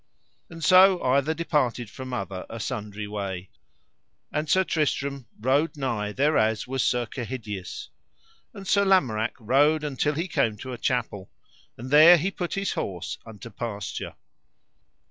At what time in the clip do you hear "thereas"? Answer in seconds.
6.11-6.65